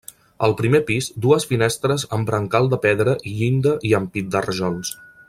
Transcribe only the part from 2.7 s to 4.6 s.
de pedra i llinda i ampit de